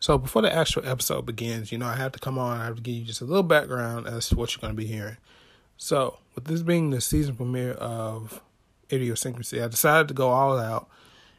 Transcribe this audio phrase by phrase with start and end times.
[0.00, 2.76] So before the actual episode begins, you know, I have to come on, I have
[2.76, 5.18] to give you just a little background as to what you're going to be hearing.
[5.76, 8.40] So, with this being the season premiere of
[8.90, 10.88] Idiosyncrasy, I decided to go all out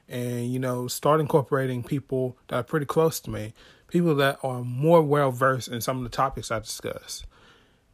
[0.07, 3.53] and, you know, start incorporating people that are pretty close to me,
[3.87, 7.23] people that are more well versed in some of the topics I discuss.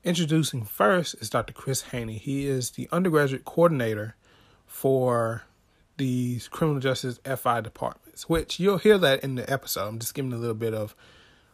[0.03, 1.53] Introducing first is Dr.
[1.53, 2.17] Chris Haney.
[2.17, 4.15] He is the undergraduate coordinator
[4.65, 5.43] for
[5.97, 9.87] the criminal justice FI departments, which you'll hear that in the episode.
[9.87, 10.95] I'm just giving a little bit of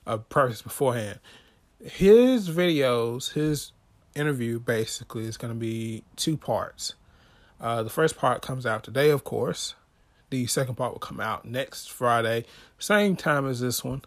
[0.05, 1.19] a purpose beforehand.
[1.83, 3.71] His videos, his
[4.15, 6.93] interview basically is going to be two parts.
[7.59, 9.75] Uh, the first part comes out today, of course.
[10.29, 12.45] The second part will come out next Friday,
[12.79, 14.01] same time as this one.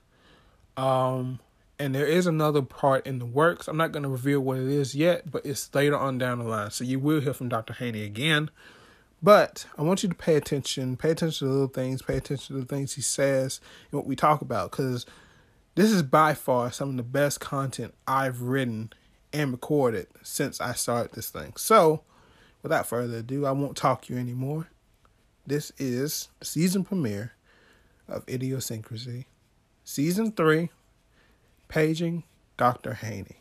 [0.77, 1.39] Um,
[1.79, 3.69] and there is another part in the works.
[3.69, 6.45] I'm not going to reveal what it is yet, but it's later on down the
[6.45, 6.71] line.
[6.71, 7.75] So you will hear from Dr.
[7.75, 8.51] Haney again.
[9.27, 12.55] But I want you to pay attention, pay attention to the little things, pay attention
[12.55, 15.05] to the things he says and what we talk about, because
[15.75, 18.93] this is by far some of the best content I've written
[19.33, 21.55] and recorded since I started this thing.
[21.57, 22.03] So,
[22.63, 24.69] without further ado, I won't talk you anymore.
[25.45, 27.33] This is the season premiere
[28.07, 29.27] of Idiosyncrasy,
[29.83, 30.71] season three,
[31.67, 32.23] paging
[32.57, 32.95] Dr.
[32.95, 33.41] Haney.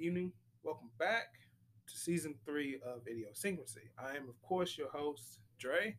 [0.00, 0.32] Evening.
[0.62, 1.26] Welcome back
[1.86, 3.90] to season three of Idiosyncrasy.
[3.98, 5.94] I am, of course, your host, Dre,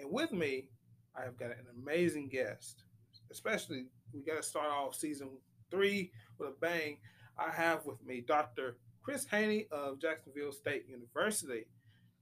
[0.00, 0.68] and with me,
[1.16, 2.82] I have got an amazing guest.
[3.30, 5.30] Especially, we got to start off season
[5.70, 6.98] three with a bang.
[7.38, 8.78] I have with me Dr.
[9.00, 11.66] Chris Haney of Jacksonville State University.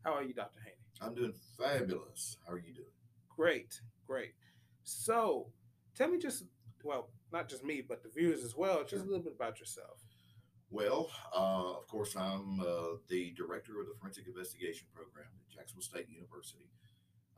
[0.04, 0.60] How are you, Dr.
[0.60, 0.76] Haney?
[1.00, 2.36] I'm doing fabulous.
[2.46, 2.86] How are you doing?
[3.34, 4.32] Great, great.
[4.84, 5.46] So,
[5.94, 6.44] tell me just,
[6.82, 10.00] well, not just me, but the viewers as well, just a little bit about yourself.
[10.70, 15.80] Well, uh, of course, I'm uh, the director of the Forensic Investigation Program at Jacksonville
[15.80, 16.68] State University.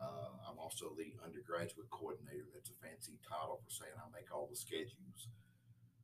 [0.02, 2.50] Uh, I'm also the undergraduate coordinator.
[2.50, 5.30] That's a fancy title for saying I make all the schedules.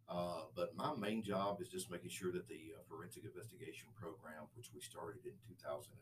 [0.06, 4.46] Uh, but my main job is just making sure that the uh, Forensic Investigation Program,
[4.54, 5.98] which we started in 2018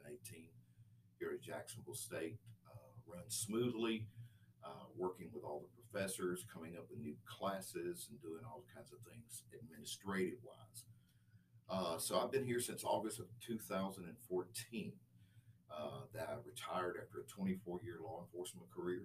[1.17, 2.37] here at Jacksonville State,
[2.69, 4.09] uh, runs smoothly.
[4.95, 9.01] working with all the professors, coming up with new classes, and doing all kinds of
[9.03, 10.87] things administrative wise.
[11.75, 14.93] Uh, so I've been here since August of 2014.
[15.77, 19.03] Uh, that I retired after a 24 year law enforcement career.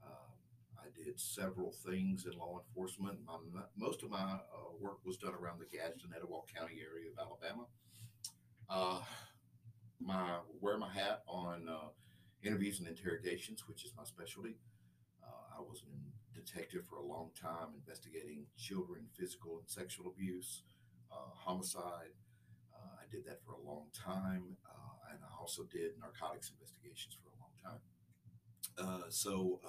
[0.00, 0.30] Uh,
[0.78, 3.18] I did several things in law enforcement.
[3.26, 3.34] My,
[3.76, 7.66] most of my uh, work was done around the Gadsden, Etowah County area of Alabama.
[8.68, 9.00] Uh,
[10.00, 11.88] my wear my hat on uh,
[12.44, 14.54] interviews and interrogations, which is my specialty.
[15.26, 20.62] I was a detective for a long time, investigating children physical and sexual abuse
[21.12, 22.14] uh, homicide.
[22.74, 27.16] Uh, I did that for a long time, uh, and I also did narcotics investigations
[27.22, 29.10] for a long time.
[29.10, 29.60] so,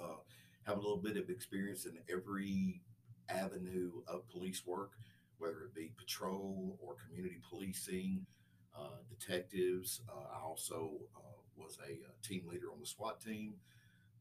[0.67, 2.81] have a little bit of experience in every
[3.29, 4.91] avenue of police work,
[5.39, 8.25] whether it be patrol or community policing,
[8.77, 10.01] uh, detectives.
[10.09, 11.19] Uh, I also uh,
[11.57, 13.55] was a, a, team leader on the SWAT team.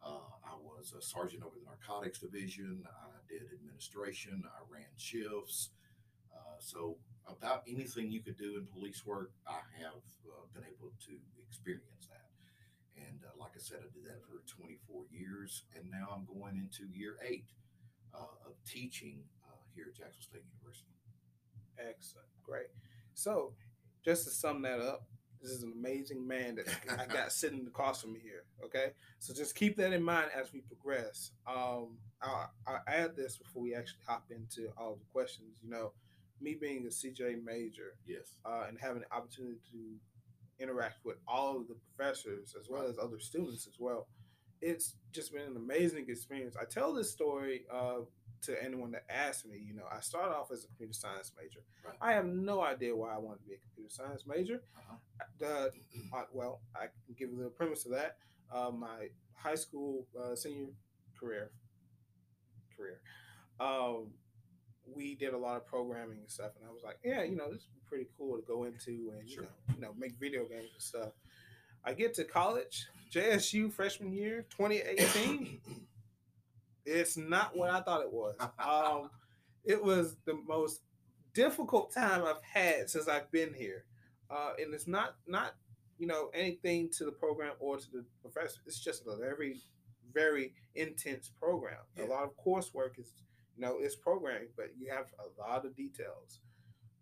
[0.03, 2.85] I was a sergeant over the narcotics division.
[2.87, 4.43] I did administration.
[4.45, 5.71] I ran shifts.
[6.59, 6.97] so
[7.29, 11.13] about anything you could do in police work, I have uh, been able to
[11.49, 12.31] experience that.
[12.97, 16.57] And uh, like I said, I did that for 24 years, and now I'm going
[16.57, 17.47] into year eight
[18.15, 20.91] uh, of teaching uh, here at Jacksonville State University.
[21.79, 22.69] Excellent, great.
[23.15, 23.55] So,
[24.05, 25.05] just to sum that up,
[25.41, 26.67] this is an amazing man that
[27.01, 28.45] I got sitting across from me here.
[28.65, 31.31] Okay, so just keep that in mind as we progress.
[31.47, 35.57] Um, I'll, I'll add this before we actually hop into all the questions.
[35.63, 35.93] You know,
[36.41, 41.57] me being a CJ major, yes, uh, and having the opportunity to interact with all
[41.57, 44.09] of the professors as well as other students as well,
[44.61, 46.57] it's just been an amazing experience.
[46.61, 48.01] I tell this story uh,
[48.43, 49.59] to anyone that asks me.
[49.59, 51.61] You know, I started off as a computer science major.
[51.85, 51.97] Right.
[52.01, 54.63] I have no idea why I wanted to be a computer science major.
[54.77, 54.97] Uh-huh.
[55.39, 55.71] The,
[56.17, 58.17] uh, well, I can give you the premise of that.
[58.53, 60.67] Uh, my high school uh, senior
[61.19, 61.53] career
[62.77, 63.01] career.
[63.59, 64.09] Um,
[64.95, 67.53] we did a lot of programming and stuff, and I was like, yeah, you know,
[67.53, 69.43] this would be pretty cool to go into and sure.
[69.43, 71.11] you know, you know, make video games and stuff.
[71.85, 75.61] I get to college, JSU freshman year, 2018.
[76.85, 78.37] it's not what I thought it was.
[78.59, 79.11] Um,
[79.65, 80.81] it was the most
[81.35, 83.85] difficult time I've had since I've been here,
[84.31, 85.55] uh, and it's not not
[85.99, 88.61] you know anything to the program or to the professor.
[88.67, 89.61] It's just a very
[90.13, 91.79] very intense program.
[91.97, 92.05] Yeah.
[92.05, 93.13] A lot of coursework is
[93.61, 96.41] know, it's programming, but you have a lot of details.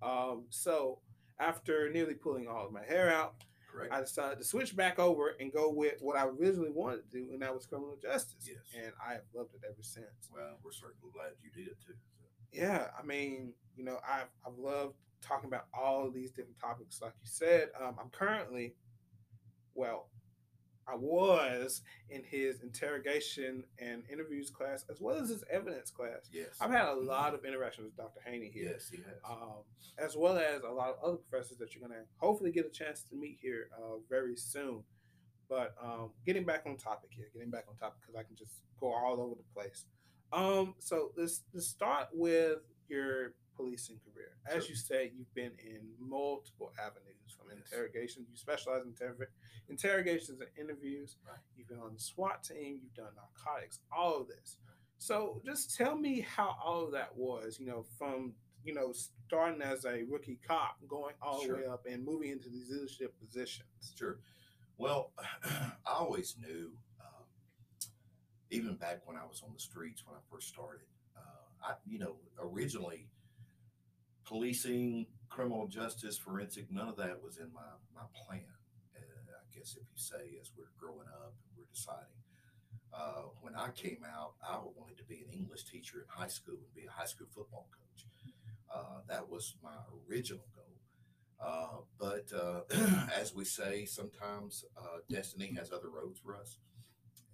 [0.02, 1.00] Um, so
[1.40, 3.34] after nearly pulling all of my hair out,
[3.72, 3.92] Correct.
[3.92, 7.28] I decided to switch back over and go with what I originally wanted to do,
[7.32, 8.46] and that was criminal justice.
[8.46, 8.58] Yes.
[8.76, 10.30] And I have loved it ever since.
[10.32, 11.92] well, we're certainly glad you did too.
[11.92, 16.58] So, Yeah, I mean, you know, I've I've loved talking about all of these different
[16.60, 17.00] topics.
[17.02, 18.74] Like you said, um, I'm currently,
[19.74, 20.08] well,
[20.90, 26.28] I was in his interrogation and interviews class as well as his evidence class.
[26.32, 26.48] yes.
[26.60, 28.20] I've had a lot of interaction with Dr.
[28.24, 29.16] Haney here, Yes, he has.
[29.28, 29.62] um,
[29.98, 32.70] as well as a lot of other professors that you're going to hopefully get a
[32.70, 34.82] chance to meet here uh, very soon.
[35.48, 38.60] But um, getting back on topic here, getting back on topic because I can just
[38.80, 39.84] go all over the place.
[40.32, 42.58] Um, so let's let's start with
[42.88, 44.38] your policing career.
[44.46, 44.70] As Sure.
[44.70, 47.58] you say, you've been in multiple avenues from Yes.
[47.70, 48.28] interrogations.
[48.30, 49.30] You specialize in interrog-
[49.68, 51.16] interrogations and interviews.
[51.26, 51.40] Right.
[51.56, 52.80] You've been on the SWAT team.
[52.82, 53.80] You've done narcotics.
[53.92, 54.58] All of this.
[54.98, 57.58] So just tell me how all of that was.
[57.60, 58.34] You know, from
[58.64, 62.48] you know starting as a rookie cop, going all the way up and moving into
[62.48, 63.92] these leadership positions.
[63.96, 64.20] Sure.
[64.78, 65.12] Well,
[65.44, 67.24] I always knew, um,
[68.50, 71.20] even back when I was on the streets when I first started, uh,
[71.62, 73.08] I, you know, originally
[74.28, 78.44] policing, criminal justice, forensic, none of that was in my, my plan.
[78.94, 82.20] Uh, I guess if you say, as we're growing up and we're deciding.
[82.92, 86.56] Uh, when I came out, I wanted to be an English teacher in high school
[86.56, 88.06] and be a high school football coach.
[88.72, 89.76] Uh, that was my
[90.08, 90.76] original goal.
[91.40, 92.62] Uh, but uh,
[93.20, 96.58] as we say, sometimes uh, destiny has other roads for us.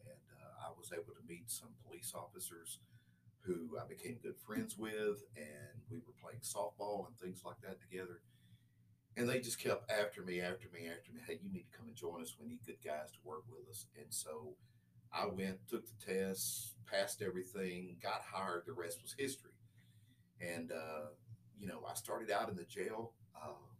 [0.04, 2.78] And uh, I was able to meet some police officers
[3.44, 7.80] who I became good friends with, and we were playing softball and things like that
[7.80, 8.20] together.
[9.16, 11.20] And they just kept after me, after me, after me.
[11.26, 12.34] Hey, you need to come and join us.
[12.40, 13.86] We need good guys to work with us.
[13.96, 14.56] And so
[15.12, 18.64] I went, took the tests, passed everything, got hired.
[18.66, 19.52] The rest was history.
[20.40, 21.14] And, uh,
[21.56, 23.12] you know, I started out in the jail.
[23.36, 23.70] Uh,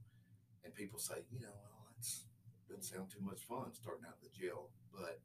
[0.64, 1.84] and people say, you know, well,
[2.68, 5.20] doesn't sound too much fun starting out in the jail, but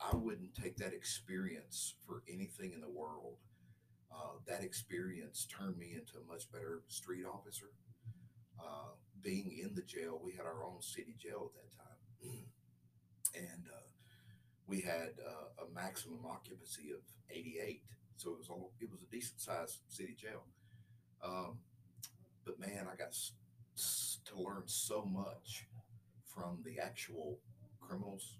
[0.00, 3.36] I wouldn't take that experience for anything in the world.
[4.12, 7.70] Uh, that experience turned me into a much better street officer.
[8.60, 8.92] Uh,
[9.22, 12.44] being in the jail, we had our own city jail at that time,
[13.36, 13.86] and uh,
[14.66, 17.00] we had uh, a maximum occupancy of
[17.30, 17.82] 88,
[18.16, 20.44] so it was all, it was a decent sized city jail.
[21.24, 21.58] Um,
[22.44, 23.32] but man, I got s-
[23.76, 25.66] s- to learn so much
[26.24, 27.38] from the actual
[27.80, 28.36] criminals,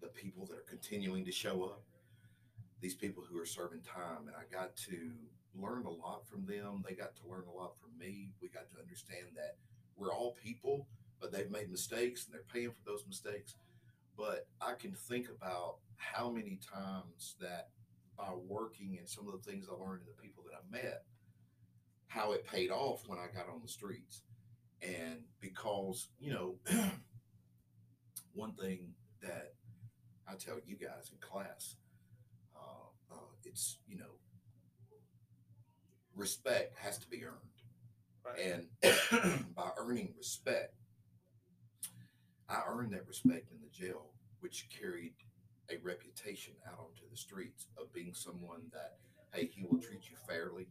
[0.00, 1.82] the people that are continuing to show up,
[2.80, 4.26] these people who are serving time.
[4.26, 5.10] And I got to
[5.54, 6.84] learn a lot from them.
[6.86, 8.30] They got to learn a lot from me.
[8.40, 9.56] We got to understand that
[9.96, 10.86] we're all people,
[11.20, 13.56] but they've made mistakes and they're paying for those mistakes.
[14.16, 17.68] But I can think about how many times that
[18.16, 21.04] by working and some of the things I learned and the people that I met,
[22.08, 24.22] how it paid off when I got on the streets.
[24.82, 26.54] And because, you know,
[28.32, 29.54] one thing that
[30.30, 31.76] I tell you guys in class,
[32.54, 34.18] uh, uh, it's, you know,
[36.14, 37.34] respect has to be earned.
[38.24, 38.60] Right.
[38.82, 40.74] And by earning respect,
[42.48, 44.06] I earned that respect in the jail,
[44.40, 45.14] which carried
[45.70, 48.96] a reputation out onto the streets of being someone that,
[49.32, 50.66] hey, he will treat you fairly.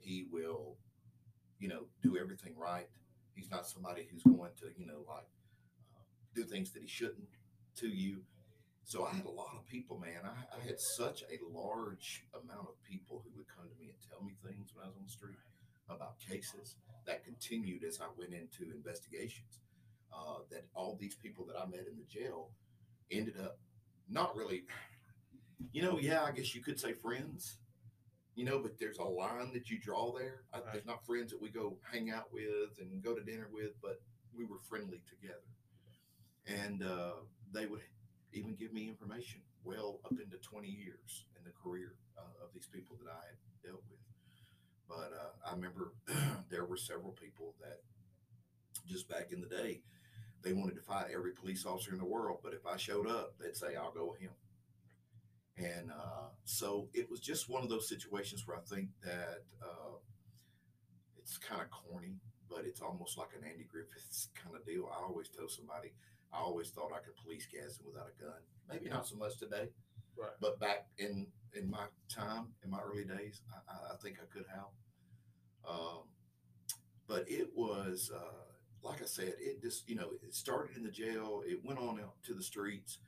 [0.00, 0.76] He will,
[1.58, 2.88] you know, do everything right.
[3.34, 5.26] He's not somebody who's going to, you know, like
[5.94, 6.02] uh,
[6.34, 7.28] do things that he shouldn't
[7.76, 8.22] to you.
[8.88, 10.24] So I had a lot of people, man.
[10.24, 14.00] I, I had such a large amount of people who would come to me and
[14.08, 15.36] tell me things when I was on the street
[15.90, 19.60] about cases that continued as I went into investigations.
[20.10, 22.48] Uh, that all these people that I met in the jail
[23.10, 23.58] ended up
[24.08, 24.62] not really,
[25.70, 27.58] you know, yeah, I guess you could say friends,
[28.36, 30.44] you know, but there's a line that you draw there.
[30.54, 30.66] I, Right.
[30.72, 34.00] There's not friends that we go hang out with and go to dinner with, but
[34.34, 35.44] we were friendly together.
[36.46, 37.12] And uh,
[37.52, 37.82] they would
[38.32, 42.66] even give me information well up into 20 years in the career uh, of these
[42.66, 44.00] people that I had dealt with.
[44.88, 45.92] But uh, I remember
[46.50, 47.80] there were several people that
[48.86, 49.82] just back in the day,
[50.42, 52.38] they wanted to fight every police officer in the world.
[52.42, 54.30] But if I showed up, they'd say, I'll go with him.
[55.58, 59.98] And uh, so it was just one of those situations where I think that uh,
[61.18, 64.88] it's kind of corny, but it's almost like an Andy Griffith's kind of deal.
[64.90, 65.92] I always tell somebody,
[66.32, 68.40] I always thought I could police Gadsden without a gun.
[68.68, 69.68] Maybe not so much today,
[70.16, 70.32] Right.
[70.40, 74.46] but back in in my time, in my early days, I, I- think I could
[74.48, 74.68] have.
[75.68, 76.02] Um,
[77.06, 80.90] but it was, uh, like I said, it just you know it started in the
[80.90, 81.42] jail.
[81.46, 82.98] It went on out to the streets,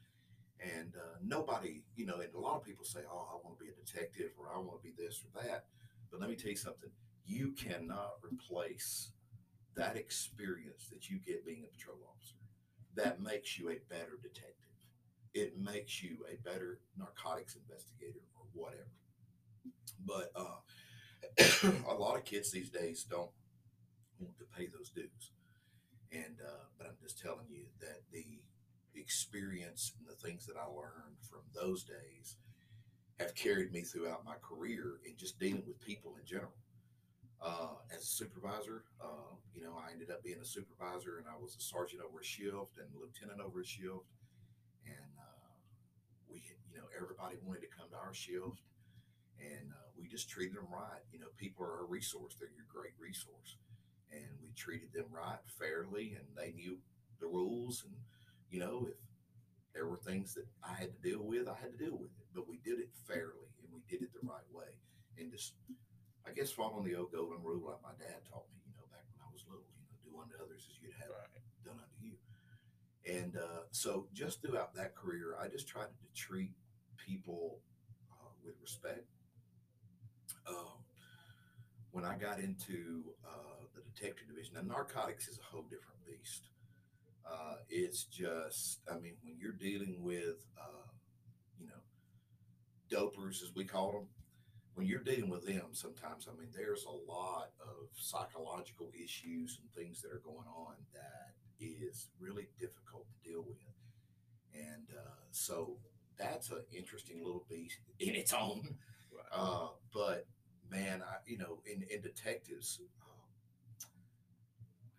[0.60, 3.64] and uh, nobody, you know, and a lot of people say, "Oh, I want to
[3.64, 5.66] be a detective," or "I want to be this or that."
[6.10, 6.90] But let me tell you something:
[7.26, 9.12] you cannot replace
[9.76, 12.34] that experience that you get being a patrol officer.
[12.96, 14.56] That makes you a better detective.
[15.32, 18.90] It makes you a better narcotics investigator or whatever.
[20.04, 23.30] But uh, a lot of kids these days don't
[24.18, 25.32] want to pay those dues.
[26.12, 28.40] And uh, but I'm just telling you that the
[28.94, 32.36] experience and the things that I learned from those days
[33.18, 36.52] have carried me throughout my career in just dealing with people in general.
[37.40, 41.40] Uh, as a supervisor, uh, you know, I ended up being a supervisor and I
[41.40, 44.04] was a sergeant over a shift and lieutenant over a shift.
[44.84, 45.48] And uh,
[46.28, 48.60] we, you know, everybody wanted to come to our shift
[49.40, 51.00] and uh, we just treated them right.
[51.12, 53.56] You know, people are a resource, they're your great resource.
[54.12, 56.78] And we treated them right, fairly, and they knew
[57.20, 57.84] the rules.
[57.86, 57.94] And,
[58.50, 58.98] you know, if
[59.72, 62.26] there were things that I had to deal with, I had to deal with it.
[62.34, 64.76] But we did it fairly and we did it the right way.
[65.18, 65.54] And just,
[66.26, 69.04] I guess, following the old golden rule, like my dad taught me, you know, back
[69.10, 71.42] when I was little, you know, do unto others as you'd have Right.
[71.64, 72.16] done unto you.
[73.06, 76.52] And uh, so, just throughout that career, I just tried to treat
[76.96, 77.60] people
[78.12, 79.06] uh, with respect.
[80.46, 80.84] Um,
[81.92, 86.48] when I got into uh, the detective division, now narcotics is a whole different beast.
[87.28, 90.88] Uh, it's just, I mean, when you're dealing with, uh,
[91.58, 91.80] you know,
[92.90, 94.06] dopers, as we call them,
[94.80, 99.70] when you're dealing with them, sometimes, I mean, there's a lot of psychological issues and
[99.74, 103.58] things that are going on that is really difficult to deal with.
[104.54, 105.76] And uh, so
[106.16, 108.76] that's an interesting little beast in its own.
[109.12, 109.26] Right.
[109.30, 110.24] Uh, but
[110.70, 113.28] man, I you know, in, in detectives, um,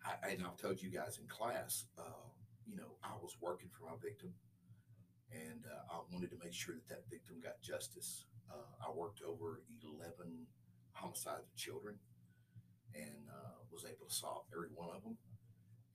[0.06, 2.30] I, and I've told you guys in class, uh,
[2.68, 4.32] you know, I was working for my victim,
[5.32, 8.26] and uh, I wanted to make sure that that victim got justice.
[8.52, 10.46] Uh, I worked over eleven
[10.92, 11.96] homicides of children,
[12.94, 15.16] and uh, was able to solve every one of them.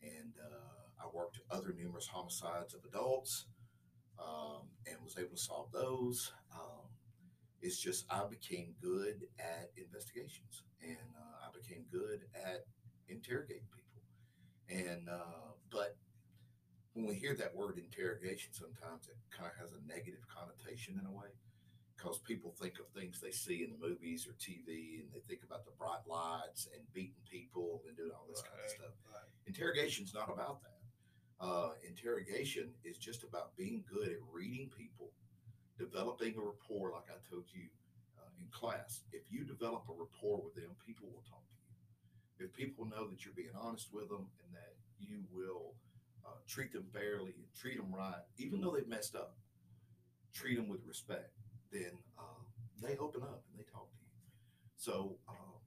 [0.02, 3.46] And uh, I worked other numerous homicides of adults,
[4.20, 6.32] um, and was able to solve those.
[6.54, 6.88] Um,
[7.62, 12.66] it's just I became good at investigations and uh, I became good at
[13.10, 14.02] interrogating people.
[14.70, 15.98] And uh, but
[16.94, 21.06] when we hear that word interrogation, sometimes it kind of has a negative connotation in
[21.06, 21.30] a way
[21.98, 25.42] because people think of things they see in the movies or TV and they think
[25.44, 28.94] about the bright lights and beating people and doing all this kind of stuff.
[29.10, 29.26] right.
[29.48, 30.78] Interrogation's not about that.
[31.40, 35.10] Uh, interrogation is just about being good at reading people,
[35.78, 37.66] developing a rapport, like I told you
[38.18, 39.02] uh, in class.
[39.12, 42.46] If you develop a rapport with them, people will talk to you.
[42.46, 45.74] If people know that you're being honest with them and that you will
[46.26, 49.36] uh, treat them fairly and treat them right, even though they've messed up,
[50.34, 51.34] treat them with respect,
[51.72, 52.44] then uh,
[52.82, 54.12] they open up and they talk to you.
[54.78, 55.58] So uh,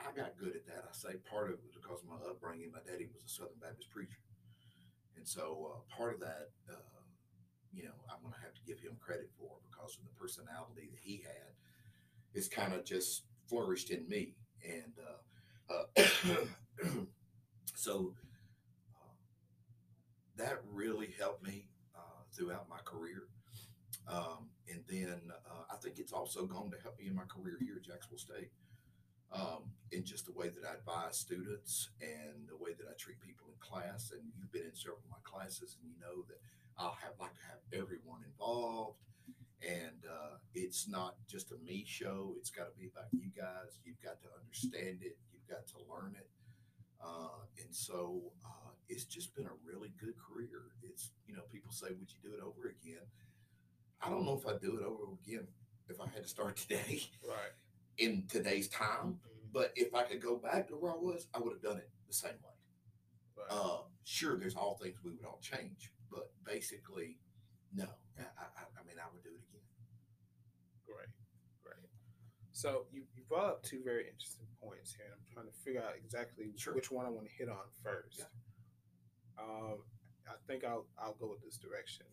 [0.00, 0.84] I got good at that.
[0.88, 2.72] I say part of it was because of my upbringing.
[2.72, 4.20] My daddy was a Southern Baptist preacher.
[5.16, 7.00] And so uh, part of that, uh,
[7.72, 10.88] you know, I'm going to have to give him credit for because of the personality
[10.90, 11.52] that he had.
[12.34, 14.34] It's kind of just flourished in me.
[14.64, 14.92] And
[15.70, 16.44] uh, uh,
[17.74, 18.14] so
[20.36, 21.68] that really helped me
[22.36, 23.22] throughout my career.
[24.08, 27.58] Um, and then uh, I think it's also going to help me in my career
[27.60, 28.50] here at Jacksonville State
[29.32, 33.20] um, in just the way that I advise students and the way that I treat
[33.20, 34.12] people in class.
[34.12, 36.38] And you've been in several of my classes, and you know that
[36.78, 38.98] I'll have like to have everyone involved.
[39.64, 43.80] And uh, it's not just a me show; it's got to be about you guys.
[43.84, 45.16] You've got to understand it.
[45.32, 46.28] You've got to learn it.
[47.02, 50.70] Uh, and so uh, it's just been a really good career.
[50.82, 53.04] It's you know people say, "Would you do it over again?"
[54.06, 55.48] I don't know if I'd do it over again
[55.88, 57.52] if I had to start today Right.
[57.98, 59.18] in today's time.
[59.26, 59.52] Mhm.
[59.52, 61.90] But if I could go back to where I was, I would have done it
[62.06, 62.54] the same way.
[63.36, 63.46] Right.
[63.50, 67.18] Uh, sure, there's all things we would all change, but basically,
[67.74, 67.86] no.
[68.18, 69.66] I, I, I mean, I would do it again.
[70.86, 71.08] Great,
[71.62, 71.90] great.
[72.52, 75.82] So you, you brought up two very interesting points here, and I'm trying to figure
[75.82, 76.74] out exactly Sure.
[76.74, 78.18] which one I want to hit on first.
[78.20, 79.42] Yeah.
[79.42, 79.78] Um,
[80.28, 82.06] I think I'll I'll go with this direction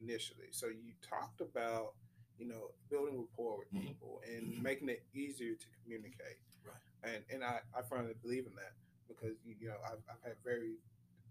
[0.00, 0.48] initially.
[0.50, 1.94] So you talked about
[2.38, 3.86] you know building rapport with Mhm.
[3.86, 4.62] people and Mhm.
[4.62, 6.38] making it easier to communicate.
[6.64, 6.76] Right.
[7.02, 8.74] And and I, I firmly believe in that
[9.08, 10.76] because you, you know I've, I've had very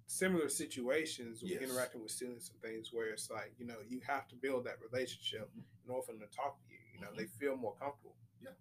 [0.08, 1.62] similar situations with Yes.
[1.64, 4.80] interacting with students and things where it's like you know you have to build that
[4.82, 5.64] relationship Mhm.
[5.86, 6.80] in order for them to talk to you.
[6.94, 8.16] You know, they feel more comfortable.
[8.42, 8.52] Yeah.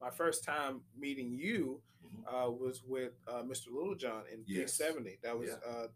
[0.00, 2.24] My first time meeting you Mhm.
[2.26, 3.70] uh, was with uh, Mr.
[3.72, 4.76] Littlejohn in Yes.
[4.76, 5.16] 370.
[5.22, 5.56] That was Yeah.
[5.56, 5.88] uh,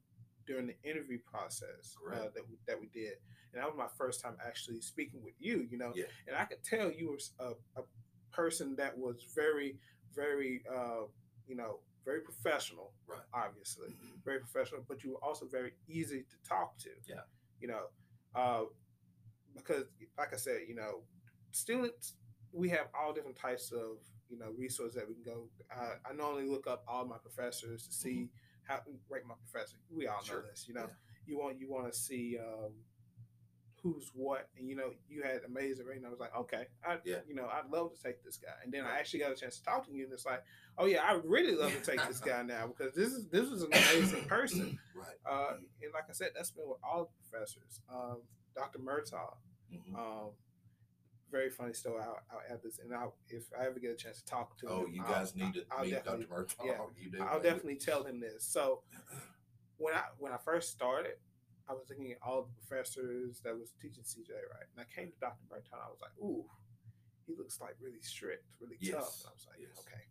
[0.47, 3.15] during the interview process uh, that we, that we did,
[3.53, 5.67] and that was my first time actually speaking with you.
[5.71, 6.05] You know, Yeah.
[6.27, 7.85] and I could tell you were a, a
[8.33, 9.79] person that was very
[10.15, 11.05] very uh,
[11.47, 13.19] you know very professional, Right.
[13.35, 13.89] Obviously,
[14.25, 16.91] very professional, but you were also very easy to talk to.
[17.09, 17.23] Yeah.
[17.61, 17.87] You know,
[18.35, 18.65] uh,
[19.57, 19.85] because
[20.19, 21.03] like I said, you know,
[21.53, 22.15] students
[22.53, 23.99] we have all different types of
[24.29, 25.49] you know resources that we can go.
[25.71, 28.29] I, I normally look up all my professors to see
[28.67, 29.77] how rate my professor.
[29.91, 30.47] We all know Mm-hmm.
[30.51, 30.67] This.
[30.69, 30.87] You know, Yeah.
[31.27, 32.73] you want you want to see um,
[33.83, 36.05] who's what, and you know, you had amazing rating.
[36.05, 37.19] I was like, okay, I Yeah.
[37.29, 39.59] you know, I'd love to take this guy, and then I actually got a chance
[39.59, 40.43] to talk to you, and it's like,
[40.79, 43.63] oh yeah, I really love to take this guy now because this is this is
[43.63, 44.79] an amazing person.
[44.97, 45.15] Right.
[45.31, 47.81] Uh, and like I said, that's been with all the professors.
[47.93, 48.23] Um,
[48.55, 48.79] Dr.
[48.79, 49.37] Murtaugh,
[49.71, 49.95] Mhm.
[49.95, 50.31] um,
[51.31, 52.01] very funny story.
[52.03, 54.69] I'll, I'll add this, and I'll, if I ever get a chance to talk to
[54.69, 56.43] Oh, him, you I'll- guys need to I'll meet definitely- Dr.
[56.45, 56.67] Murtaugh.
[56.67, 56.79] yeah.
[57.03, 57.23] You do.
[57.23, 57.43] I'll maybe.
[57.49, 58.45] definitely tell him this.
[58.45, 58.83] So
[59.79, 61.15] when I when I first started,
[61.69, 65.11] I was looking at all the professors that was teaching CJ right, and I came
[65.11, 65.45] to Dr.
[65.49, 65.65] Burton.
[65.75, 66.45] I was like, ooh,
[67.27, 68.95] he looks like really strict, really Yes.
[68.95, 69.21] tough.
[69.21, 69.79] And I was like, Yes.
[69.81, 70.03] okay,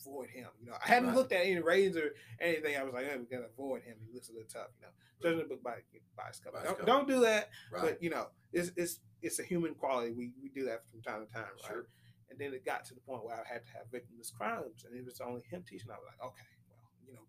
[0.00, 0.48] avoid him.
[0.60, 1.16] You know, I hadn't Right.
[1.16, 2.76] looked at any ratings or anything.
[2.76, 3.96] I was like, we gotta avoid him.
[4.06, 4.68] He looks a little tough.
[4.80, 4.92] You know,
[5.22, 5.76] judging the book by
[6.16, 6.60] by its cover.
[6.62, 7.48] Don't, don't do that.
[7.72, 7.82] Right.
[7.82, 10.12] But you know, it's it's it's a human quality.
[10.12, 11.72] We we do that from time to time, right?
[11.72, 11.86] Sure.
[12.30, 14.98] And then it got to the point where I had to have victimless crimes, and
[14.98, 15.90] it was only him teaching.
[15.90, 17.26] I was like, okay, well, you know,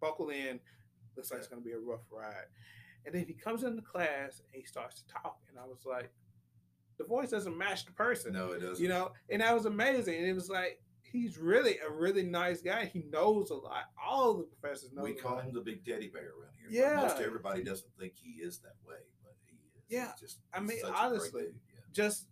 [0.00, 0.60] buckle in.
[1.16, 2.46] Looks like it's going to be a rough ride.
[3.04, 6.12] And then he comes into class and he starts to talk, and I was like,
[6.98, 8.82] the voice doesn't match the person, no, it doesn't.
[8.82, 9.12] you know.
[9.30, 10.16] And that was amazing.
[10.16, 10.80] And it was like
[11.10, 12.86] he's really a really nice guy.
[12.92, 13.84] He knows a lot.
[14.04, 15.02] All the professors know.
[15.02, 15.44] we call lot.
[15.44, 16.82] him the big teddy bear around here.
[16.82, 17.00] Yeah.
[17.00, 19.17] Most everybody doesn't think he is that way, but he is.
[19.88, 20.12] Yeah.
[20.18, 20.38] Just.
[20.52, 21.80] I mean, such a great honestly, dude, yeah.
[21.92, 22.26] just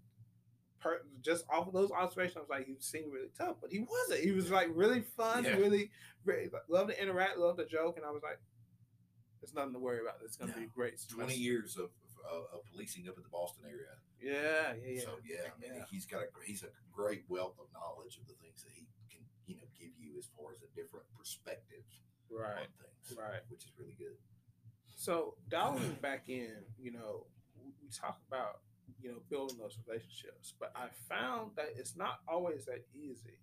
[0.81, 3.81] per, just off of those observations, I was like, he seemed really tough, but he
[3.81, 4.21] wasn't.
[4.25, 5.57] He was like really fun, Yeah.
[5.57, 5.91] really,
[6.25, 8.39] really love to interact, love to joke, and I was like,
[9.41, 10.17] there's nothing to worry about.
[10.25, 10.73] It's gonna be No.
[10.75, 10.95] great.
[11.09, 11.91] Twenty years of,
[12.31, 13.95] of, of policing up in the Boston area.
[14.21, 15.01] Yeah, yeah, yeah.
[15.03, 15.85] So yeah, I mean, Yeah.
[15.91, 19.21] he's got a he's a great wealth of knowledge of the things that he can
[19.47, 21.85] you know give you as far as a different perspective
[22.31, 23.41] right, on things, right.
[23.49, 24.17] Which is really good.
[24.97, 27.27] So dialing back in, you know,
[27.83, 28.61] we talk about
[29.03, 33.39] you know building those relationships, but I found that it's not always that easy.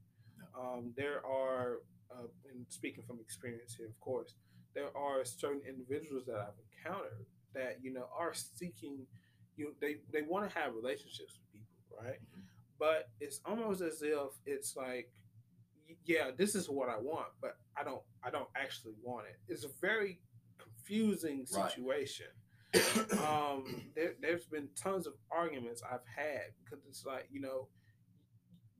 [0.57, 1.79] Um, there are,
[2.12, 4.36] uh, and speaking from experience here, of course,
[4.75, 9.05] there are certain individuals that I've encountered that you know are seeking,
[9.57, 12.19] you know, they they want to have relationships with people, right?
[12.21, 12.43] Mhm.
[12.79, 15.12] But it's almost as if it's like,
[16.05, 19.39] yeah, this is what I want, but I don't I don't actually want it.
[19.47, 20.19] It's a very
[20.57, 21.47] confusing Right.
[23.27, 27.67] Um, there, there's been tons of arguments I've had because it's like you know,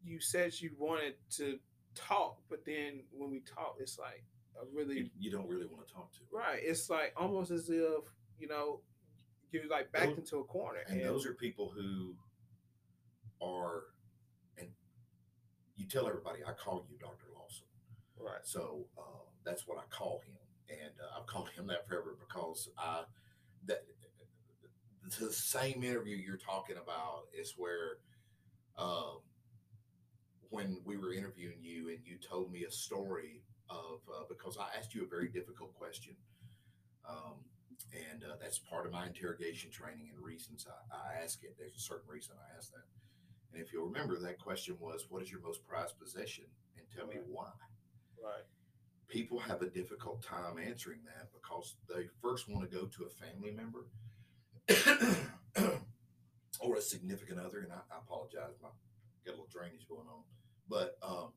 [0.04, 1.60] you said you wanted to
[1.96, 4.24] talk, but then when we talk, it's like
[4.56, 6.20] a really you, you don't really want to talk to.
[6.32, 6.60] right.
[6.62, 8.04] It's like almost as if
[8.40, 8.82] you know
[9.52, 12.16] you're like backed Those- into a corner, And those are people who
[13.46, 13.84] are,
[14.58, 14.68] and
[15.76, 17.26] you tell everybody, I call you Dr.
[17.38, 17.66] Lawson.
[18.20, 19.02] right, So uh,
[19.46, 20.38] that's what I call him,
[20.82, 23.04] and uh, I've called him that forever because I
[23.68, 23.84] that
[25.20, 27.98] the same interview you're talking about is where
[28.78, 29.20] um,
[30.50, 34.78] when we were interviewing you and you told me a story of uh, because I
[34.78, 36.16] asked you a very difficult question.
[37.08, 37.44] Um,
[37.92, 41.56] and uh, that's part of my interrogation training and reasons I, I ask it.
[41.60, 42.88] There's a certain reason I ask that.
[43.54, 46.46] And if you'll remember, that question was, What is your most prized possession?
[46.78, 47.52] And tell me why
[48.24, 48.48] right,
[49.08, 53.10] people have a difficult time answering that because they first want to go to a
[53.10, 53.86] family member
[56.60, 57.60] or a significant other.
[57.60, 58.70] And I, I apologize, my
[59.26, 60.24] got a little drainage going on,
[60.70, 61.30] but um,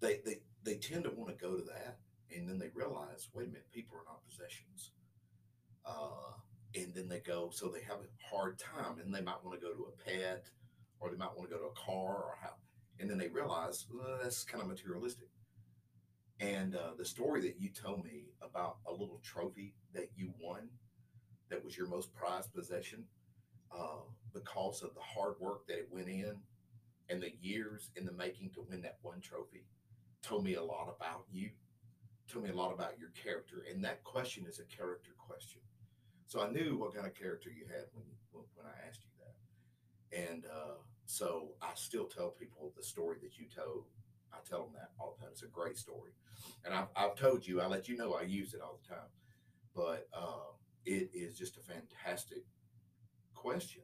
[0.00, 1.98] they they they tend to want to go to that,
[2.34, 4.90] and then they realize, wait a minute, people are not possessions.
[5.86, 6.32] Uh,
[6.74, 9.64] and then they go, so they have a hard time, and they might want to
[9.64, 10.46] go to a pet,
[10.98, 12.54] or they might want to go to a car, or how,
[12.98, 15.28] and then they realize well, that's kind of materialistic.
[16.40, 20.68] And uh, the story that you told me about a little trophy that you won,
[21.48, 23.04] that was your most prized possession,
[23.72, 26.36] uh, because of the hard work that it went in,
[27.08, 29.64] and the years in the making to win that one trophy,
[30.22, 31.50] told me a lot about you,
[32.28, 35.60] told me a lot about your character, and that question is a character question.
[36.26, 40.30] So I knew what kind of character you had when when, I asked you that,
[40.32, 43.84] and uh, so I still tell people the story that you told.
[44.34, 45.32] I tell them that all the time.
[45.32, 46.12] It's a great story,
[46.64, 47.60] and I've, I've told you.
[47.60, 49.10] I let you know I use it all the time,
[49.74, 50.52] but uh,
[50.84, 52.44] it is just a fantastic
[53.34, 53.82] question.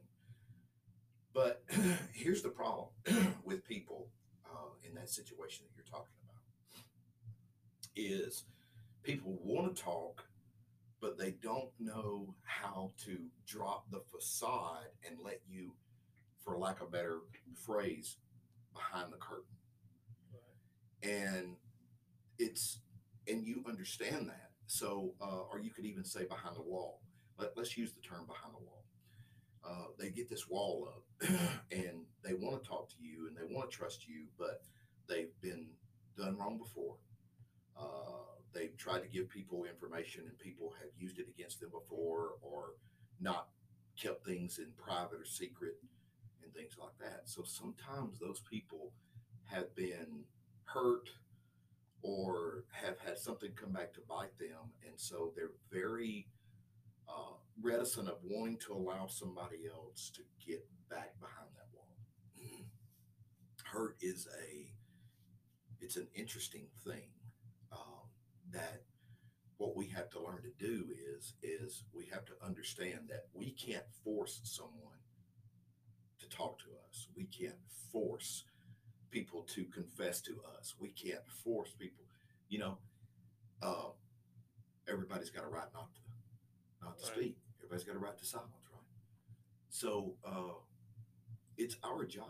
[1.33, 1.63] But
[2.13, 2.89] here's the problem
[3.43, 4.09] with people
[4.45, 6.31] uh, in that situation that you're talking about
[7.95, 8.45] is
[9.03, 10.23] people want to talk,
[10.99, 15.71] but they don't know how to drop the facade and let you,
[16.43, 17.19] for lack of a better
[17.55, 18.17] phrase,
[18.73, 19.45] behind the curtain.
[21.03, 21.55] And
[22.39, 22.79] it's
[23.27, 24.49] and you understand that.
[24.67, 27.01] So, uh, or you could even say behind the wall.
[27.37, 28.83] Let, let's use the term behind the wall.
[29.63, 31.29] Uh, they get this wall up
[31.71, 34.63] and they want to talk to you and they want to trust you, but
[35.07, 35.67] they've been
[36.17, 36.95] done wrong before.
[37.79, 42.31] Uh, they've tried to give people information and people have used it against them before
[42.41, 42.73] or
[43.19, 43.49] not
[44.01, 45.75] kept things in private or secret
[46.43, 47.21] and things like that.
[47.25, 48.91] So sometimes those people
[49.45, 50.23] have been
[50.73, 51.09] hurt
[52.01, 54.71] or have had something come back to bite them.
[54.85, 56.27] And so they're very
[57.07, 61.97] uh, reticent of wanting to allow somebody else to get back behind that wall.
[63.63, 64.73] Hurt is a,
[65.79, 67.09] it's an interesting thing
[67.71, 68.09] um,
[68.51, 68.81] that
[69.57, 73.51] what we have to learn to do is is we have to understand that we
[73.51, 74.99] can't force someone
[76.19, 77.07] to talk to us.
[77.15, 77.55] We can't
[77.91, 78.43] force
[79.11, 80.75] people to confess to us.
[80.79, 82.05] We can't force people.
[82.49, 82.77] You know,
[83.61, 83.89] uh,
[84.87, 86.01] everybody's got a right not to
[86.81, 87.15] not to right.
[87.15, 87.37] speak.
[87.59, 88.81] Everybody's got a right to silence, right?
[89.69, 90.59] So uh,
[91.57, 92.25] it's our job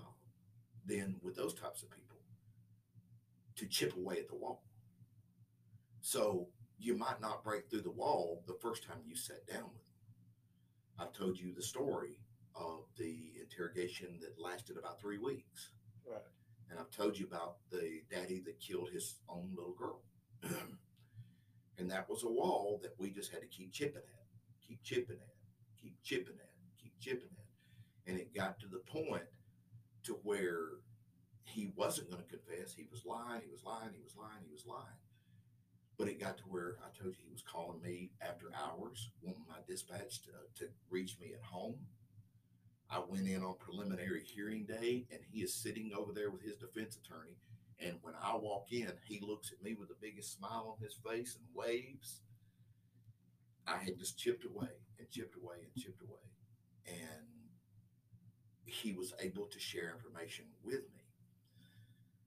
[0.86, 2.18] then with those types of people
[3.56, 4.64] to chip away at the wall.
[6.02, 6.48] So
[6.80, 9.92] you might not break through the wall the first time you sat down with them.
[11.00, 12.20] I've told you the story
[12.56, 15.70] of the interrogation that lasted about three weeks.
[16.06, 16.22] Right.
[16.72, 20.00] And I've told you about the daddy that killed his own little girl.
[21.78, 25.18] and that was a wall that we just had to keep chipping at, keep chipping
[25.18, 25.36] at,
[25.82, 26.50] keep chipping at,
[26.82, 28.10] keep chipping at.
[28.10, 29.26] And it got to the point
[30.04, 30.80] to where
[31.44, 32.74] he wasn't going to confess.
[32.74, 35.00] He was lying, he was lying, he was lying, he was lying.
[35.98, 39.44] But it got to where I told you he was calling me after hours, wanting
[39.48, 41.76] my dispatch to, uh, to reach me at home.
[42.92, 46.58] I went in on preliminary hearing day, and he is sitting over there with his
[46.58, 47.38] defense attorney.
[47.80, 50.98] And when I walk in, he looks at me with the biggest smile on his
[51.08, 52.20] face and waves.
[53.66, 54.68] I had just chipped away
[55.00, 56.20] and chipped away and chipped away.
[56.86, 57.28] And
[58.66, 61.06] he was able to share information with me.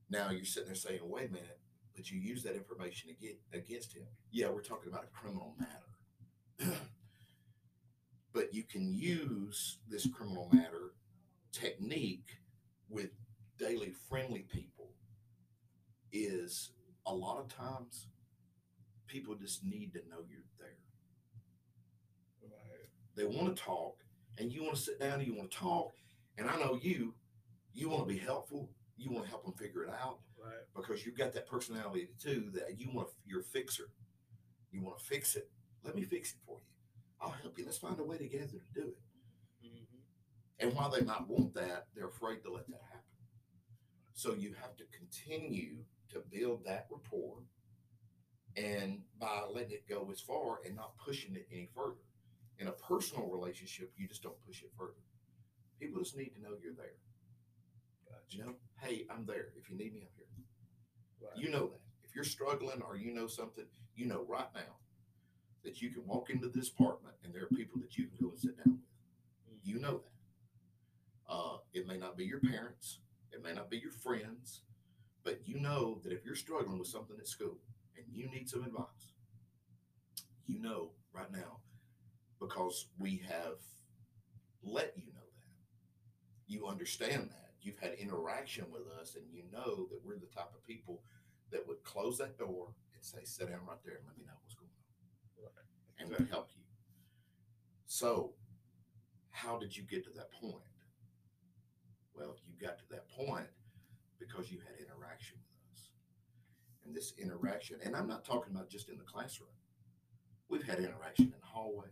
[0.09, 1.61] Now you're sitting there saying, wait a minute,
[1.95, 3.11] but you use that information
[3.53, 4.07] against him.
[4.31, 6.77] Yeah, we're talking about a criminal matter.
[8.35, 10.93] but you can use this criminal matter
[11.53, 12.37] technique
[12.91, 13.11] with
[13.59, 14.91] daily friendly people
[16.13, 16.73] is
[17.07, 18.09] a lot of times
[19.07, 20.77] people just need to know you're there.
[22.43, 22.89] Right.
[23.15, 23.99] They want to talk
[24.39, 25.93] and you want to sit down and you want to talk.
[26.37, 27.15] And I know you,
[27.73, 28.69] you want to be helpful.
[28.97, 30.55] You want to help them figure it out right.
[30.75, 33.91] because you've got that personality too that you want to, you're a fixer.
[34.73, 35.49] You want to fix it.
[35.85, 36.74] Let me fix it for you.
[37.25, 37.65] I'll help you.
[37.65, 38.99] Let's find a way together to do it.
[39.65, 40.67] Mm-hmm.
[40.67, 43.01] And while they might want that, they're afraid to let that happen.
[44.13, 45.79] So you have to continue
[46.13, 47.39] to build that rapport
[48.57, 51.97] and by letting it go as far and not pushing it any further.
[52.59, 54.93] In a personal relationship, you just don't push it further.
[55.81, 56.95] People just need to know you're there.
[58.09, 58.37] Gotcha.
[58.37, 59.49] You know, hey, I'm there.
[59.57, 60.27] If you need me, I'm here.
[61.21, 61.37] Right.
[61.37, 61.81] You know that.
[62.05, 63.65] If you're struggling or you know something,
[63.97, 64.77] you know right now
[65.65, 68.31] that you can walk into this apartment and there are people that you can go
[68.31, 69.55] and sit down with.
[69.55, 69.71] Mm-hmm.
[69.71, 71.33] You know that.
[71.33, 72.99] Uh, it may not be your parents,
[73.33, 74.61] it may not be your friends,
[75.25, 77.57] but you know that if you're struggling with something at school
[77.97, 79.15] and you need some advice,
[80.47, 81.59] you know right now
[82.41, 83.57] because we have
[84.63, 86.47] let you know that.
[86.47, 90.51] You understand that you've had interaction with us and you know that we're the type
[90.55, 91.03] of people
[91.53, 94.33] that would close that door and say, sit down right there and let me know
[94.43, 94.64] what's going on.
[95.99, 96.27] And exactly.
[96.31, 96.63] help you.
[97.87, 98.33] So,
[99.31, 100.65] how did you get to that point?
[102.15, 103.47] Well, you got to that point
[104.19, 105.91] because you had interaction with us.
[106.85, 109.51] And this interaction, and I'm not talking about just in the classroom.
[110.49, 111.89] We've had interaction in the hallway.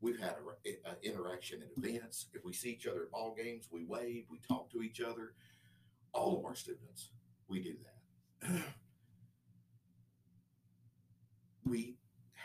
[0.00, 2.26] We've had an interaction at events.
[2.34, 5.32] If we see each other at ball games, we wave, we talk to each other.
[6.12, 7.10] All of our students,
[7.48, 7.74] we do
[8.42, 8.62] that.
[11.64, 11.96] we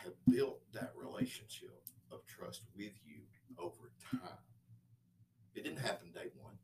[0.04, 3.22] have built that relationship of trust with you
[3.58, 4.40] over time.
[5.56, 6.56] It didn't happen day one.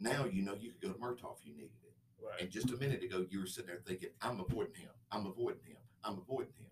[0.00, 1.94] Now you know you could go to Murtaugh if you needed it.
[2.22, 2.40] Right.
[2.40, 4.90] And just a minute ago, you were sitting there thinking, I'm avoiding him.
[5.12, 5.78] I'm avoiding him.
[6.04, 6.70] I'm avoiding him.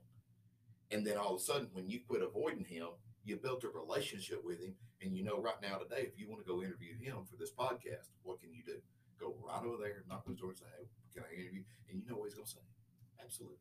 [0.90, 2.88] And then all of a sudden, when you quit avoiding him,
[3.24, 4.74] you built a relationship with him.
[5.02, 7.52] And you know, right now, today, if you want to go interview him for this
[7.52, 8.78] podcast, what can you do?
[9.20, 11.62] Go right over there, knock on his door, and say, Hey, can I interview?
[11.90, 12.66] And you know what he's going to say?
[13.22, 13.58] Absolutely.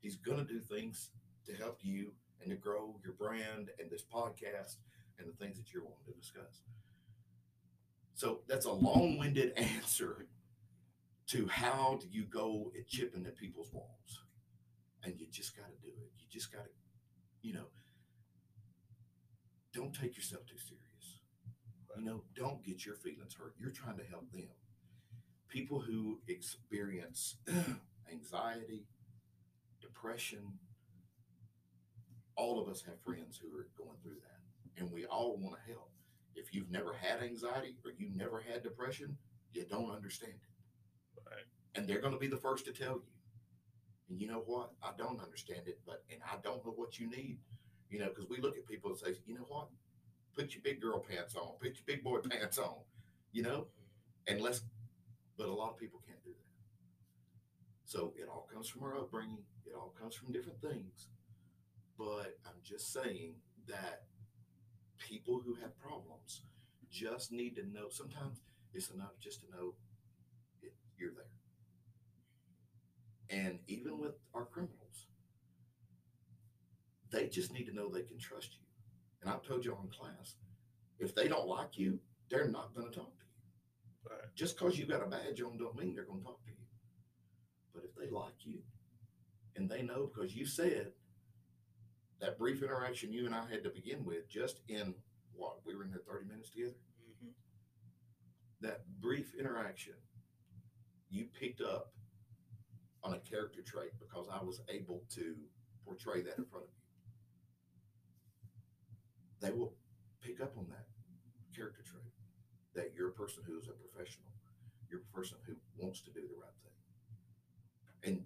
[0.00, 1.10] He's going to do things
[1.46, 4.76] to help you and to grow your brand and this podcast
[5.18, 6.62] and the things that you're wanting to discuss.
[8.14, 10.26] So that's a long winded answer
[11.28, 14.24] to how do you go at chipping at people's walls.
[15.02, 16.10] And you just got to do it.
[16.18, 16.70] You just got to,
[17.42, 17.66] you know,
[19.72, 21.20] don't take yourself too serious.
[21.96, 23.54] You know, don't get your feelings hurt.
[23.58, 24.48] You're trying to help them.
[25.48, 27.36] People who experience
[28.12, 28.84] anxiety,
[29.80, 30.40] depression,
[32.36, 34.80] all of us have friends who are going through that.
[34.80, 35.90] And we all want to help.
[36.34, 39.16] If you've never had anxiety or you never had depression,
[39.52, 41.20] you don't understand it.
[41.26, 41.44] Right.
[41.74, 43.02] And they're going to be the first to tell you.
[44.08, 44.70] And you know what?
[44.82, 47.38] I don't understand it, but and I don't know what you need.
[47.90, 49.68] You know, because we look at people and say, you know what?
[50.36, 52.76] Put your big girl pants on, put your big boy pants on,
[53.32, 53.66] you know,
[54.26, 54.62] and let's
[55.36, 56.19] but a lot of people can't.
[57.90, 61.08] So it all comes from our upbringing, it all comes from different things.
[61.98, 63.34] But I'm just saying
[63.66, 64.04] that
[64.96, 66.42] people who have problems
[66.88, 69.74] just need to know sometimes it's enough just to know
[70.62, 71.24] it, you're there.
[73.36, 75.08] And even with our criminals,
[77.10, 78.66] they just need to know they can trust you.
[79.20, 80.36] And I've told you all in class,
[81.00, 81.98] if they don't like you,
[82.30, 84.10] they're not going to talk to you.
[84.12, 84.34] Right.
[84.36, 86.59] Just because you got a badge on don't mean they're going to talk to you.
[87.80, 88.58] But if they like you
[89.56, 90.92] and they know because you said
[92.20, 94.94] that brief interaction you and I had to begin with, just in
[95.32, 96.74] what we were in there 30 minutes together,
[97.22, 97.32] Mhm.
[98.60, 99.94] that brief interaction,
[101.08, 101.94] you picked up
[103.02, 105.48] on a character trait because I was able to
[105.84, 106.82] portray that in front of you.
[109.40, 109.74] They will
[110.20, 110.86] pick up on that
[111.54, 112.12] character trait
[112.74, 114.30] that you're a person who is a professional,
[114.90, 116.79] you're a person who wants to do the right thing.
[118.04, 118.24] And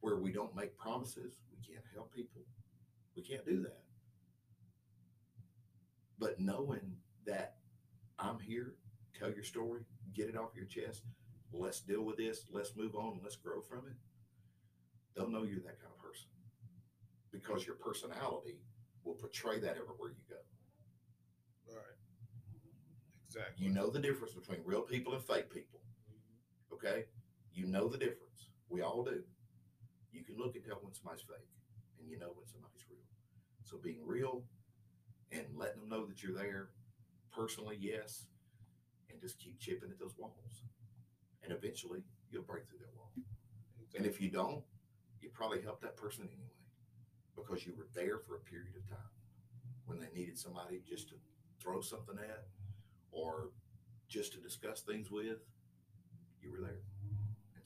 [0.00, 2.42] where we don't make promises, we can't help people,
[3.16, 3.82] we can't do that.
[6.18, 7.56] But knowing that
[8.18, 8.74] I'm here,
[9.18, 9.82] tell your story,
[10.14, 11.02] get it off your chest,
[11.52, 13.96] let's deal with this, let's move on, let's grow from it.
[15.14, 16.28] They'll know you're that kind of person
[17.32, 18.58] because your personality
[19.04, 20.36] will portray that everywhere you go.
[21.66, 21.96] Right.
[23.26, 23.66] Exactly.
[23.66, 25.80] You know the difference between real people and fake people.
[26.10, 26.74] Mhm.
[26.74, 27.06] Okay?
[27.52, 28.49] You know the difference.
[28.70, 29.22] We all do.
[30.12, 31.50] You can look and tell when somebody's fake,
[31.98, 33.04] and you know when somebody's real.
[33.64, 34.44] So being real
[35.32, 36.70] and letting them know that you're there,
[37.32, 38.26] personally, yes,
[39.10, 40.62] and just keep chipping at those walls.
[41.42, 43.12] And eventually you'll break through that wall.
[43.96, 44.62] And if you don't,
[45.20, 46.54] you probably helped that person anyway
[47.36, 49.10] because you were there for a period of time
[49.86, 51.14] when they needed somebody just to
[51.60, 52.46] throw something at
[53.12, 53.50] or
[54.08, 55.38] just to discuss things with.
[56.42, 56.89] You were there.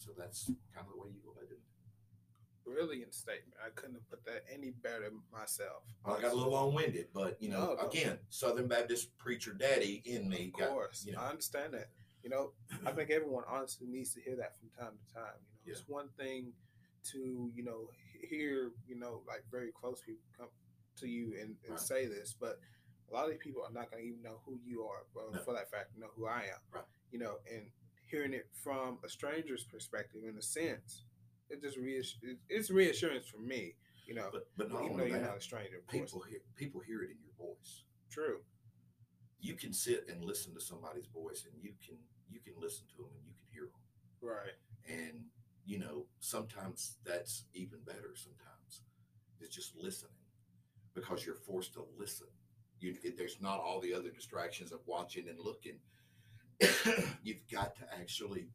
[0.04, 2.64] So that's kind of the way you go about doing it.
[2.64, 3.54] Brilliant statement.
[3.64, 5.82] I couldn't have put that any better myself.
[6.04, 7.88] I got a little long winded, but you know, No, no.
[7.88, 10.50] again, Southern Baptist preacher daddy in me.
[10.54, 11.20] Of got- course, you know.
[11.20, 11.88] I understand that.
[12.22, 12.52] You know,
[12.86, 15.40] I think everyone honestly needs to hear that from time to time.
[15.64, 16.52] You know, it's one thing
[17.12, 17.88] to you know
[18.30, 20.48] hear you know like very close people come
[20.96, 21.80] to you and, and Right.
[21.80, 22.58] say this, but
[23.10, 25.04] a lot of these people are not going to even know who you are.
[25.32, 25.38] No.
[25.40, 26.60] for that fact, know who I am.
[26.72, 26.84] Right.
[27.10, 27.66] You know, and
[28.10, 31.04] hearing it from a stranger's perspective, in a sense,
[31.50, 33.76] it just reass- it- it's reassurance for me.
[34.06, 36.80] You know, but but not even though only you're not a stranger, people hear people
[36.80, 37.84] hear it in your voice.
[38.10, 38.44] True.
[39.40, 41.98] You can sit and listen to somebody's voice, and you can
[42.30, 43.80] you can listen to them, and you can hear them.
[44.20, 44.54] Right.
[44.86, 45.30] and
[45.64, 48.82] you know sometimes that's even better sometimes
[49.40, 50.12] it's just listening
[50.92, 52.26] because you're forced to listen
[52.80, 55.80] you there's not all the other distractions of watching and looking
[57.22, 58.46] you've got to actually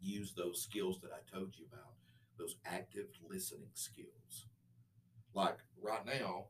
[0.00, 1.92] use those skills that i told you about
[2.38, 4.46] those active listening skills
[5.34, 6.46] like right now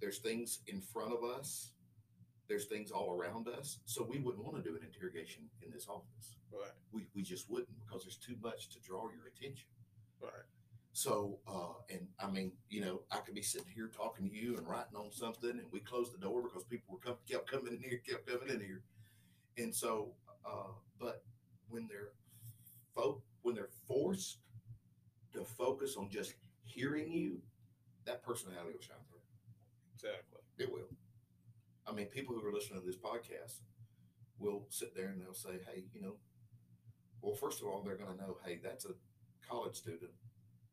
[0.00, 1.72] there's things in front of us
[2.48, 5.86] there's things all around us so we wouldn't want to do an interrogation in this
[5.88, 6.70] office Right.
[6.92, 9.68] we, we just wouldn't because there's too much to draw your attention.
[10.20, 10.32] Right.
[10.92, 14.56] So, uh, and I mean, you know, I could be sitting here talking to you
[14.56, 17.74] and writing on something, and we closed the door because people were come, kept coming
[17.74, 18.82] in here, kept coming in here,
[19.58, 20.12] and so,
[20.46, 21.24] uh, but
[21.68, 22.12] when they're
[22.94, 24.38] folk, when they're forced
[25.32, 26.34] to focus on just
[26.64, 27.38] hearing you,
[28.06, 29.20] that personality will shine through.
[29.94, 30.40] Exactly.
[30.58, 30.88] It will.
[31.86, 33.60] I mean, people who are listening to this podcast
[34.38, 36.16] will sit there and they'll say, hey, you know,
[37.22, 38.94] well, first of all, they're going to know, hey, that's a
[39.48, 40.10] college student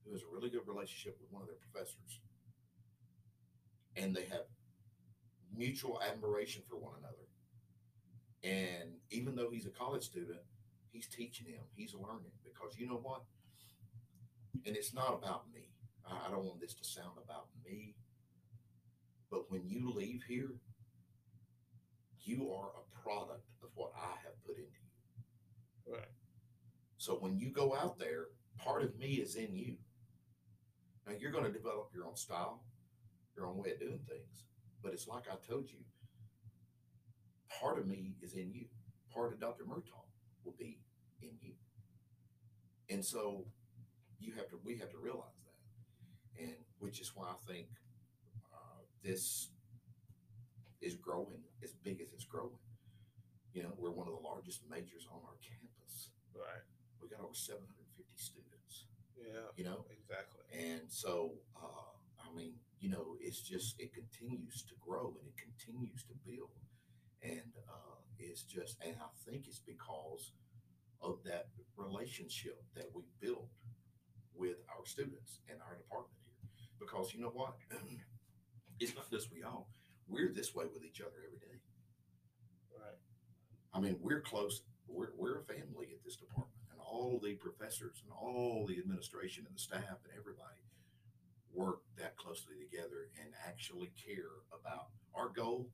[0.06, 2.20] who has a really good relationship with one of their professors.
[3.96, 4.46] And they have
[5.56, 7.28] mutual admiration for one another.
[8.44, 10.40] And even though he's a college student,
[10.92, 13.24] he's teaching him, he's learning because you know what?
[14.66, 15.70] And it's not about me.
[16.06, 17.96] I I don't want this to sound about me.
[19.30, 20.52] But when you leave here,
[22.22, 24.68] you are a product of what I have put into
[25.88, 25.94] you.
[25.94, 26.12] Right.
[26.98, 28.26] So when you go out there,
[28.58, 29.76] part of me is in you.
[31.06, 32.64] Now you're going to develop your own style,
[33.36, 34.44] your own way of doing things.
[34.84, 35.80] But it's like I told you,
[37.60, 38.66] part of me is in you.
[39.14, 39.64] Part of Dr.
[39.64, 40.06] Murtaugh
[40.44, 40.80] will be
[41.22, 41.54] in you.
[42.90, 43.46] And so
[44.20, 46.44] you have to, we have to realize that.
[46.44, 47.68] And which is why I think
[48.54, 49.50] uh, this
[50.82, 52.62] is growing as big as it's growing.
[53.54, 56.10] You know, we're one of the largest majors on our campus.
[56.36, 56.62] Right.
[57.02, 58.86] We got over 750 students.
[59.18, 59.50] Yeah.
[59.58, 60.46] You know, Exactly.
[60.54, 61.92] and so, uh,
[62.22, 66.54] I mean, you know, it's just, it continues to grow and it continues to build.
[68.38, 70.32] It's just, and I think it's because
[71.02, 73.50] of that relationship that we built
[74.36, 76.70] with our students and our department here.
[76.78, 77.56] Because you know what?
[78.80, 79.70] it's not just we all,
[80.08, 81.58] we're this way with each other every day.
[82.70, 83.02] Right.
[83.74, 84.62] I mean, we're close.
[84.88, 89.46] We're, we're a family at this department, and all the professors and all the administration
[89.48, 90.62] and the staff and everybody
[91.56, 95.72] work that closely together and actually care about our goal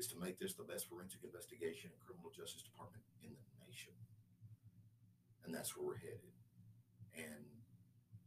[0.00, 3.92] is to make this the best forensic investigation and criminal justice department in the nation.
[5.44, 6.32] And that's where we're headed.
[7.14, 7.44] And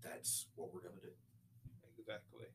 [0.06, 1.18] that's what we're going to do.
[1.98, 2.46] Exactly.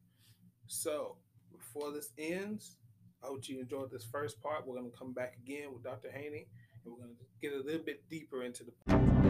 [0.68, 1.16] So
[1.50, 2.76] before this ends,
[3.22, 4.66] I hope you enjoyed this first part.
[4.66, 6.12] We're going to come back again with Dr.
[6.12, 6.46] Haney
[6.84, 9.27] and we're going to get a little bit deeper into the